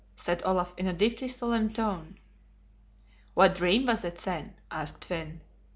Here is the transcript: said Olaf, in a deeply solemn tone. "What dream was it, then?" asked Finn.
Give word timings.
said 0.15 0.41
Olaf, 0.43 0.73
in 0.77 0.87
a 0.87 0.93
deeply 0.93 1.27
solemn 1.27 1.71
tone. 1.71 2.17
"What 3.35 3.53
dream 3.53 3.85
was 3.85 4.03
it, 4.03 4.15
then?" 4.15 4.55
asked 4.71 5.05
Finn. 5.05 5.41